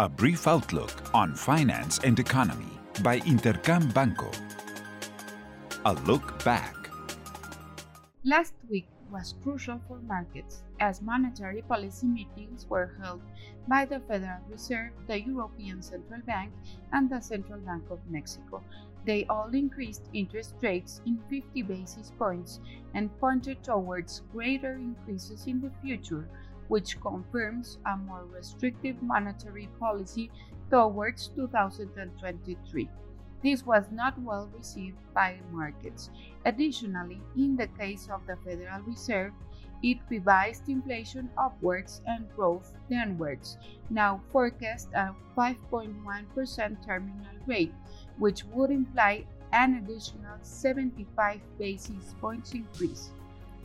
A 0.00 0.08
brief 0.08 0.46
outlook 0.46 0.92
on 1.12 1.34
finance 1.34 1.98
and 2.04 2.20
economy 2.20 2.70
by 3.02 3.18
Intercam 3.18 3.92
Banco. 3.92 4.30
A 5.86 5.94
look 6.06 6.44
back. 6.44 6.88
Last 8.22 8.54
week 8.70 8.86
was 9.10 9.34
crucial 9.42 9.80
for 9.88 9.98
markets 10.06 10.62
as 10.78 11.02
monetary 11.02 11.62
policy 11.62 12.06
meetings 12.06 12.64
were 12.68 12.94
held 13.02 13.22
by 13.66 13.86
the 13.86 13.98
Federal 13.98 14.38
Reserve, 14.48 14.92
the 15.08 15.20
European 15.20 15.82
Central 15.82 16.20
Bank, 16.20 16.52
and 16.92 17.10
the 17.10 17.18
Central 17.18 17.58
Bank 17.58 17.82
of 17.90 17.98
Mexico. 18.08 18.62
They 19.04 19.24
all 19.24 19.50
increased 19.52 20.02
interest 20.12 20.54
rates 20.62 21.00
in 21.06 21.18
50 21.28 21.62
basis 21.62 22.12
points 22.16 22.60
and 22.94 23.10
pointed 23.18 23.64
towards 23.64 24.22
greater 24.30 24.74
increases 24.74 25.48
in 25.48 25.60
the 25.60 25.72
future 25.82 26.28
which 26.68 27.00
confirms 27.00 27.78
a 27.86 27.96
more 27.96 28.24
restrictive 28.32 29.02
monetary 29.02 29.68
policy 29.80 30.30
towards 30.70 31.28
2023. 31.28 32.88
This 33.42 33.64
was 33.64 33.84
not 33.92 34.20
well 34.20 34.50
received 34.56 34.98
by 35.14 35.38
markets. 35.52 36.10
Additionally, 36.44 37.20
in 37.36 37.56
the 37.56 37.68
case 37.78 38.08
of 38.10 38.26
the 38.26 38.36
Federal 38.44 38.82
Reserve, 38.82 39.32
it 39.82 39.98
revised 40.08 40.68
inflation 40.68 41.30
upwards 41.38 42.02
and 42.06 42.28
growth 42.34 42.74
downwards, 42.90 43.56
now 43.90 44.20
forecast 44.32 44.88
a 44.92 45.14
5.1% 45.36 46.84
terminal 46.84 47.26
rate, 47.46 47.72
which 48.18 48.44
would 48.46 48.70
imply 48.70 49.24
an 49.52 49.74
additional 49.74 50.36
75 50.42 51.40
basis 51.58 52.14
points 52.20 52.52
increase. 52.54 53.10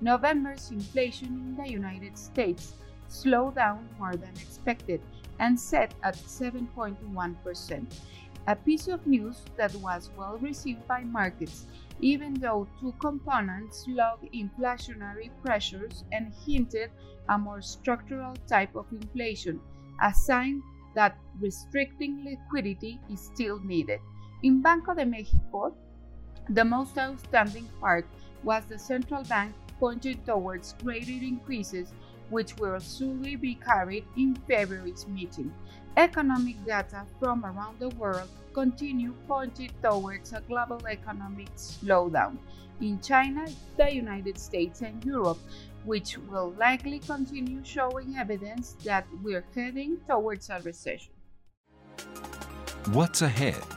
November's 0.00 0.70
inflation 0.70 1.28
in 1.28 1.56
the 1.56 1.70
United 1.70 2.18
States 2.18 2.74
slowed 3.08 3.54
down 3.54 3.88
more 3.98 4.14
than 4.14 4.34
expected 4.36 5.00
and 5.38 5.58
set 5.58 5.94
at 6.02 6.16
7.1%. 6.16 7.86
A 8.48 8.56
piece 8.56 8.88
of 8.88 9.06
news 9.06 9.42
that 9.56 9.74
was 9.76 10.10
well 10.16 10.38
received 10.38 10.86
by 10.86 11.02
markets, 11.02 11.66
even 12.00 12.34
though 12.34 12.68
two 12.78 12.92
components 13.00 13.84
logged 13.88 14.32
inflationary 14.32 15.30
pressures 15.42 16.04
and 16.12 16.32
hinted 16.46 16.90
a 17.28 17.38
more 17.38 17.60
structural 17.60 18.34
type 18.46 18.76
of 18.76 18.86
inflation, 18.92 19.60
a 20.02 20.12
sign 20.12 20.62
that 20.94 21.18
restricting 21.40 22.24
liquidity 22.24 23.00
is 23.10 23.20
still 23.20 23.58
needed. 23.60 24.00
In 24.42 24.62
Banco 24.62 24.94
de 24.94 25.04
Mexico, 25.04 25.74
the 26.50 26.64
most 26.64 26.96
outstanding 26.98 27.68
part 27.80 28.06
was 28.44 28.64
the 28.66 28.78
central 28.78 29.24
bank 29.24 29.52
pointed 29.78 30.24
towards 30.24 30.74
greater 30.82 31.12
increases 31.12 31.92
which 32.30 32.56
will 32.56 32.80
soon 32.80 33.22
be 33.22 33.54
carried 33.54 34.04
in 34.16 34.34
February's 34.48 35.06
meeting. 35.06 35.52
Economic 35.96 36.62
data 36.64 37.04
from 37.20 37.44
around 37.44 37.78
the 37.78 37.88
world 37.90 38.28
continue 38.52 39.14
pointing 39.28 39.70
towards 39.82 40.32
a 40.32 40.40
global 40.48 40.80
economic 40.86 41.54
slowdown 41.56 42.36
in 42.80 43.00
China, 43.00 43.46
the 43.76 43.94
United 43.94 44.38
States, 44.38 44.82
and 44.82 45.02
Europe, 45.04 45.38
which 45.84 46.18
will 46.18 46.52
likely 46.58 46.98
continue 46.98 47.60
showing 47.64 48.16
evidence 48.16 48.76
that 48.84 49.06
we're 49.22 49.44
heading 49.54 49.98
towards 50.08 50.50
a 50.50 50.60
recession. 50.60 51.12
What's 52.92 53.22
ahead? 53.22 53.75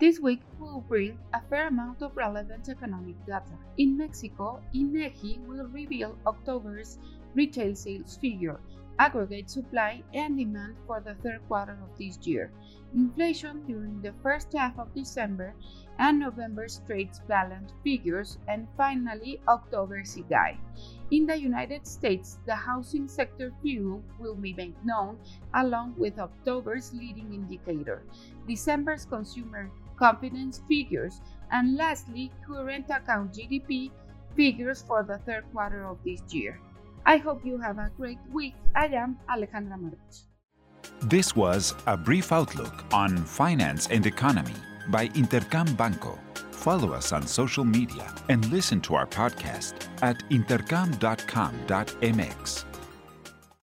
This 0.00 0.18
week 0.18 0.42
will 0.58 0.80
bring 0.80 1.18
a 1.32 1.40
fair 1.48 1.68
amount 1.68 2.02
of 2.02 2.16
relevant 2.16 2.68
economic 2.68 3.14
data. 3.26 3.56
In 3.78 3.96
Mexico, 3.96 4.60
INEGI 4.74 5.38
will 5.46 5.68
reveal 5.68 6.18
October's 6.26 6.98
retail 7.32 7.76
sales 7.76 8.16
figure, 8.16 8.58
aggregate 8.98 9.48
supply 9.48 10.02
and 10.12 10.36
demand 10.36 10.74
for 10.88 11.00
the 11.00 11.14
third 11.14 11.40
quarter 11.46 11.78
of 11.80 11.96
this 11.96 12.18
year, 12.26 12.50
inflation 12.92 13.64
during 13.66 14.02
the 14.02 14.12
first 14.20 14.52
half 14.52 14.76
of 14.80 14.92
December, 14.94 15.54
and 16.00 16.18
November's 16.18 16.80
trade 16.86 17.10
balance 17.28 17.72
figures, 17.84 18.38
and 18.48 18.66
finally 18.76 19.40
October's 19.46 20.16
CPI. 20.16 20.56
In 21.12 21.24
the 21.24 21.38
United 21.38 21.86
States, 21.86 22.38
the 22.46 22.54
housing 22.54 23.06
sector 23.06 23.52
view 23.62 24.02
will 24.18 24.34
be 24.34 24.54
made 24.54 24.74
known 24.84 25.18
along 25.54 25.94
with 25.96 26.18
October's 26.18 26.92
leading 26.92 27.32
indicator, 27.32 28.02
December's 28.48 29.04
consumer 29.04 29.70
confidence 29.96 30.60
figures, 30.68 31.20
and 31.50 31.76
lastly, 31.76 32.30
current 32.46 32.86
account 32.90 33.32
GDP 33.32 33.90
figures 34.36 34.82
for 34.82 35.02
the 35.02 35.18
third 35.18 35.44
quarter 35.52 35.86
of 35.86 35.98
this 36.04 36.20
year. 36.30 36.60
I 37.06 37.18
hope 37.18 37.44
you 37.44 37.58
have 37.58 37.78
a 37.78 37.90
great 37.96 38.18
week. 38.32 38.54
I 38.74 38.86
am 38.86 39.18
Alejandra 39.28 39.78
Marcos. 39.78 40.24
This 41.02 41.36
was 41.36 41.74
a 41.86 41.96
brief 41.96 42.32
outlook 42.32 42.84
on 42.92 43.24
finance 43.24 43.86
and 43.88 44.04
economy 44.06 44.54
by 44.88 45.08
Intercam 45.08 45.76
Banco. 45.76 46.18
Follow 46.50 46.92
us 46.92 47.12
on 47.12 47.26
social 47.26 47.64
media 47.64 48.14
and 48.28 48.50
listen 48.50 48.80
to 48.82 48.94
our 48.94 49.06
podcast 49.06 49.88
at 50.02 50.18
intercam.com.mx. 50.30 52.64